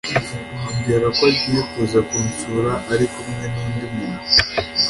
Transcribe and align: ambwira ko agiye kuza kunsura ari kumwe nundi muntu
ambwira 0.69 1.07
ko 1.15 1.21
agiye 1.31 1.61
kuza 1.69 1.99
kunsura 2.09 2.71
ari 2.91 3.05
kumwe 3.13 3.45
nundi 3.53 3.85
muntu 3.95 4.27